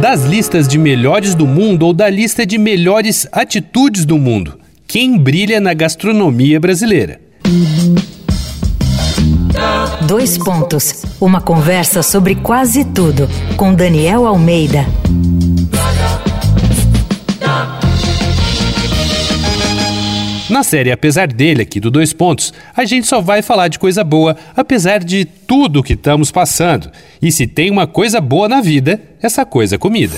Das 0.00 0.24
listas 0.24 0.68
de 0.68 0.78
melhores 0.78 1.34
do 1.34 1.46
mundo 1.46 1.86
ou 1.86 1.92
da 1.92 2.08
lista 2.10 2.44
de 2.44 2.58
melhores 2.58 3.26
atitudes 3.32 4.04
do 4.04 4.18
mundo? 4.18 4.58
Quem 4.86 5.16
brilha 5.16 5.58
na 5.58 5.72
gastronomia 5.72 6.60
brasileira? 6.60 7.20
Dois 10.06 10.36
pontos. 10.36 11.04
Uma 11.20 11.40
conversa 11.40 12.02
sobre 12.02 12.34
quase 12.34 12.84
tudo 12.84 13.28
com 13.56 13.74
Daniel 13.74 14.26
Almeida. 14.26 14.84
Na 20.48 20.62
série 20.62 20.92
Apesar 20.92 21.26
dele, 21.26 21.62
aqui 21.62 21.80
do 21.80 21.90
Dois 21.90 22.12
Pontos, 22.12 22.54
a 22.76 22.84
gente 22.84 23.06
só 23.06 23.20
vai 23.20 23.42
falar 23.42 23.66
de 23.66 23.80
coisa 23.80 24.04
boa, 24.04 24.36
apesar 24.54 25.02
de 25.02 25.24
tudo 25.24 25.82
que 25.82 25.94
estamos 25.94 26.30
passando. 26.30 26.90
E 27.20 27.32
se 27.32 27.48
tem 27.48 27.68
uma 27.68 27.86
coisa 27.86 28.20
boa 28.20 28.48
na 28.48 28.60
vida, 28.60 29.00
essa 29.20 29.44
coisa 29.44 29.74
é 29.74 29.78
comida. 29.78 30.14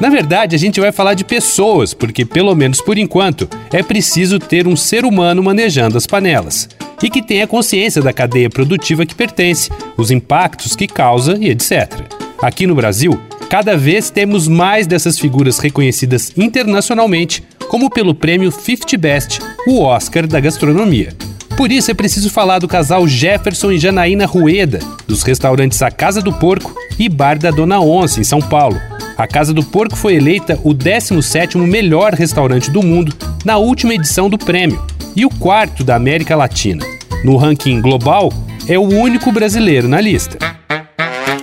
Na 0.00 0.08
verdade, 0.08 0.56
a 0.56 0.58
gente 0.58 0.80
vai 0.80 0.90
falar 0.90 1.14
de 1.14 1.24
pessoas, 1.24 1.94
porque, 1.94 2.24
pelo 2.24 2.56
menos 2.56 2.80
por 2.80 2.98
enquanto, 2.98 3.48
é 3.72 3.84
preciso 3.84 4.40
ter 4.40 4.66
um 4.66 4.74
ser 4.74 5.04
humano 5.04 5.42
manejando 5.42 5.96
as 5.96 6.06
panelas. 6.06 6.68
E 7.00 7.08
que 7.08 7.22
tenha 7.22 7.46
consciência 7.46 8.02
da 8.02 8.12
cadeia 8.12 8.50
produtiva 8.50 9.06
que 9.06 9.14
pertence, 9.14 9.70
os 9.96 10.10
impactos 10.10 10.74
que 10.74 10.88
causa 10.88 11.36
e 11.38 11.50
etc. 11.50 12.00
Aqui 12.40 12.66
no 12.66 12.74
Brasil, 12.74 13.20
cada 13.52 13.76
vez 13.76 14.08
temos 14.08 14.48
mais 14.48 14.86
dessas 14.86 15.18
figuras 15.18 15.58
reconhecidas 15.58 16.32
internacionalmente 16.38 17.42
como 17.68 17.90
pelo 17.90 18.14
prêmio 18.14 18.50
50 18.50 18.96
Best, 18.96 19.40
o 19.66 19.82
Oscar 19.82 20.26
da 20.26 20.40
gastronomia. 20.40 21.14
Por 21.54 21.70
isso 21.70 21.90
é 21.90 21.94
preciso 21.94 22.30
falar 22.30 22.60
do 22.60 22.66
casal 22.66 23.06
Jefferson 23.06 23.72
e 23.72 23.78
Janaína 23.78 24.24
Rueda, 24.24 24.78
dos 25.06 25.22
restaurantes 25.22 25.82
A 25.82 25.90
Casa 25.90 26.22
do 26.22 26.32
Porco 26.32 26.74
e 26.98 27.10
Bar 27.10 27.38
da 27.38 27.50
Dona 27.50 27.78
Onça, 27.78 28.20
em 28.20 28.24
São 28.24 28.40
Paulo. 28.40 28.80
A 29.18 29.26
Casa 29.26 29.52
do 29.52 29.62
Porco 29.62 29.96
foi 29.96 30.14
eleita 30.14 30.58
o 30.64 30.70
17º 30.70 31.58
melhor 31.58 32.14
restaurante 32.14 32.70
do 32.70 32.82
mundo 32.82 33.14
na 33.44 33.58
última 33.58 33.92
edição 33.92 34.30
do 34.30 34.38
prêmio 34.38 34.82
e 35.14 35.26
o 35.26 35.30
quarto 35.30 35.84
da 35.84 35.94
América 35.94 36.34
Latina. 36.34 36.86
No 37.22 37.36
ranking 37.36 37.82
global, 37.82 38.32
é 38.66 38.78
o 38.78 38.88
único 38.88 39.30
brasileiro 39.30 39.88
na 39.88 40.00
lista. 40.00 40.61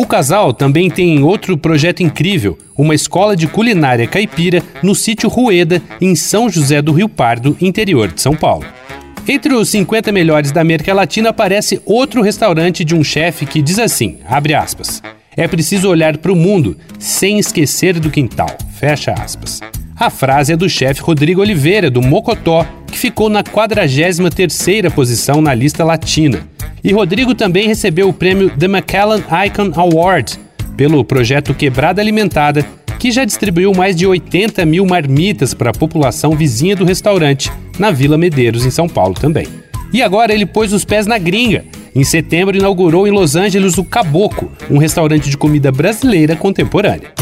O 0.00 0.06
casal 0.06 0.54
também 0.54 0.88
tem 0.88 1.22
outro 1.22 1.58
projeto 1.58 2.02
incrível, 2.02 2.56
uma 2.74 2.94
escola 2.94 3.36
de 3.36 3.46
culinária 3.46 4.06
caipira 4.06 4.62
no 4.82 4.94
sítio 4.94 5.28
Rueda, 5.28 5.82
em 6.00 6.14
São 6.14 6.48
José 6.48 6.80
do 6.80 6.90
Rio 6.90 7.06
Pardo, 7.06 7.54
interior 7.60 8.10
de 8.10 8.18
São 8.18 8.34
Paulo. 8.34 8.64
Entre 9.28 9.52
os 9.52 9.68
50 9.68 10.10
melhores 10.10 10.52
da 10.52 10.62
América 10.62 10.94
Latina 10.94 11.28
aparece 11.28 11.82
outro 11.84 12.22
restaurante 12.22 12.82
de 12.82 12.94
um 12.94 13.04
chefe 13.04 13.44
que 13.44 13.60
diz 13.60 13.78
assim, 13.78 14.16
abre 14.24 14.54
aspas, 14.54 15.02
é 15.36 15.46
preciso 15.46 15.90
olhar 15.90 16.16
para 16.16 16.32
o 16.32 16.36
mundo 16.36 16.78
sem 16.98 17.38
esquecer 17.38 18.00
do 18.00 18.08
quintal, 18.08 18.48
fecha 18.78 19.12
aspas. 19.12 19.60
A 19.94 20.08
frase 20.08 20.54
é 20.54 20.56
do 20.56 20.66
chefe 20.66 21.02
Rodrigo 21.02 21.42
Oliveira, 21.42 21.90
do 21.90 22.00
Mocotó, 22.00 22.66
que 22.86 22.96
ficou 22.96 23.28
na 23.28 23.42
43ª 23.44 24.90
posição 24.90 25.42
na 25.42 25.52
lista 25.52 25.84
latina. 25.84 26.48
E 26.82 26.92
Rodrigo 26.92 27.34
também 27.34 27.66
recebeu 27.66 28.08
o 28.08 28.12
prêmio 28.12 28.50
The 28.50 28.68
Macallan 28.68 29.22
Icon 29.46 29.70
Award 29.74 30.38
pelo 30.76 31.04
projeto 31.04 31.52
Quebrada 31.52 32.00
Alimentada, 32.00 32.64
que 32.98 33.10
já 33.10 33.24
distribuiu 33.24 33.74
mais 33.74 33.94
de 33.94 34.06
80 34.06 34.64
mil 34.64 34.86
marmitas 34.86 35.52
para 35.52 35.70
a 35.70 35.74
população 35.74 36.32
vizinha 36.32 36.74
do 36.74 36.84
restaurante, 36.84 37.52
na 37.78 37.90
Vila 37.90 38.16
Medeiros, 38.16 38.64
em 38.64 38.70
São 38.70 38.88
Paulo 38.88 39.14
também. 39.14 39.46
E 39.92 40.00
agora 40.02 40.32
ele 40.32 40.46
pôs 40.46 40.72
os 40.72 40.84
pés 40.84 41.06
na 41.06 41.18
gringa. 41.18 41.64
Em 41.94 42.04
setembro, 42.04 42.56
inaugurou 42.56 43.06
em 43.06 43.10
Los 43.10 43.36
Angeles 43.36 43.76
o 43.76 43.84
Caboco, 43.84 44.50
um 44.70 44.78
restaurante 44.78 45.28
de 45.28 45.36
comida 45.36 45.72
brasileira 45.72 46.36
contemporânea. 46.36 47.12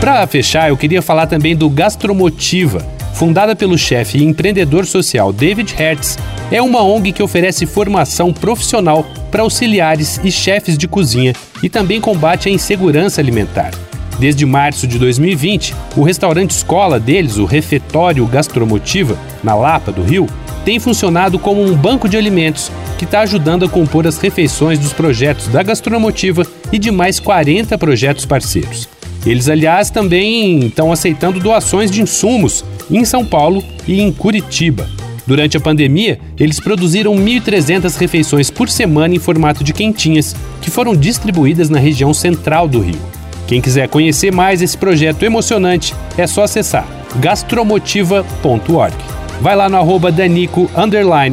Para 0.00 0.26
fechar, 0.26 0.68
eu 0.68 0.76
queria 0.76 1.02
falar 1.02 1.26
também 1.26 1.56
do 1.56 1.68
Gastromotiva. 1.68 2.93
Fundada 3.14 3.54
pelo 3.54 3.78
chefe 3.78 4.18
e 4.18 4.24
empreendedor 4.24 4.84
social 4.84 5.32
David 5.32 5.72
Hertz, 5.74 6.18
é 6.50 6.60
uma 6.60 6.82
ONG 6.82 7.12
que 7.12 7.22
oferece 7.22 7.64
formação 7.64 8.32
profissional 8.32 9.06
para 9.30 9.42
auxiliares 9.42 10.20
e 10.24 10.32
chefes 10.32 10.76
de 10.76 10.88
cozinha 10.88 11.32
e 11.62 11.68
também 11.68 12.00
combate 12.00 12.48
a 12.48 12.52
insegurança 12.52 13.20
alimentar. 13.20 13.70
Desde 14.18 14.44
março 14.44 14.86
de 14.86 14.98
2020, 14.98 15.74
o 15.96 16.02
restaurante 16.02 16.50
escola 16.50 16.98
deles, 16.98 17.36
o 17.36 17.44
Refeitório 17.44 18.26
Gastromotiva, 18.26 19.16
na 19.44 19.54
Lapa 19.54 19.92
do 19.92 20.02
Rio, 20.02 20.26
tem 20.64 20.80
funcionado 20.80 21.38
como 21.38 21.62
um 21.62 21.74
banco 21.74 22.08
de 22.08 22.16
alimentos 22.16 22.70
que 22.98 23.04
está 23.04 23.20
ajudando 23.20 23.64
a 23.64 23.68
compor 23.68 24.06
as 24.08 24.18
refeições 24.18 24.78
dos 24.78 24.92
projetos 24.92 25.46
da 25.48 25.62
Gastromotiva 25.62 26.44
e 26.72 26.78
de 26.78 26.90
mais 26.90 27.20
40 27.20 27.76
projetos 27.78 28.24
parceiros. 28.24 28.88
Eles, 29.26 29.48
aliás, 29.48 29.90
também 29.90 30.66
estão 30.66 30.92
aceitando 30.92 31.40
doações 31.40 31.90
de 31.90 32.02
insumos 32.02 32.64
em 32.90 33.04
São 33.04 33.24
Paulo 33.24 33.64
e 33.86 34.00
em 34.00 34.12
Curitiba. 34.12 34.88
Durante 35.26 35.56
a 35.56 35.60
pandemia, 35.60 36.20
eles 36.38 36.60
produziram 36.60 37.14
1.300 37.14 37.96
refeições 37.96 38.50
por 38.50 38.68
semana 38.68 39.14
em 39.14 39.18
formato 39.18 39.64
de 39.64 39.72
quentinhas, 39.72 40.36
que 40.60 40.70
foram 40.70 40.94
distribuídas 40.94 41.70
na 41.70 41.78
região 41.78 42.12
central 42.12 42.68
do 42.68 42.80
Rio. 42.80 43.00
Quem 43.46 43.60
quiser 43.60 43.88
conhecer 43.88 44.32
mais 44.32 44.60
esse 44.60 44.76
projeto 44.76 45.22
emocionante, 45.22 45.94
é 46.18 46.26
só 46.26 46.44
acessar 46.44 46.86
gastromotiva.org. 47.16 48.94
Vai 49.40 49.56
lá 49.56 49.68
no 49.68 49.76
arroba 49.76 50.12
Danico 50.12 50.70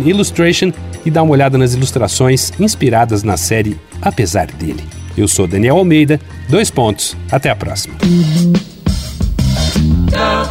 Illustration 0.06 0.72
e 1.06 1.12
dá 1.12 1.23
uma 1.23 1.34
olhada 1.34 1.58
nas 1.58 1.73
ilustrações 1.73 2.52
inspiradas 2.59 3.23
na 3.23 3.38
série 3.38 3.78
Apesar 4.02 4.47
dele. 4.47 5.00
Eu 5.17 5.27
sou 5.27 5.47
Daniel 5.47 5.77
Almeida, 5.77 6.19
dois 6.49 6.69
pontos. 6.69 7.16
Até 7.31 7.49
a 7.49 7.55
próxima. 7.55 7.95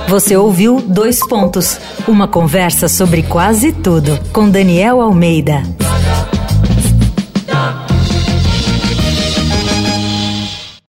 Você 0.09 0.37
ouviu 0.37 0.81
Dois 0.81 1.21
Pontos 1.29 1.79
uma 2.09 2.27
conversa 2.27 2.89
sobre 2.89 3.23
quase 3.23 3.71
tudo 3.71 4.19
com 4.33 4.51
Daniel 4.51 5.01
Almeida. 5.01 5.63